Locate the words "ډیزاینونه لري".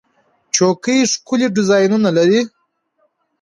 1.55-2.41